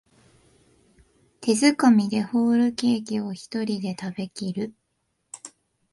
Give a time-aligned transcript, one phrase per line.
[1.41, 4.73] 手づかみでホールケーキをひとりで食べきる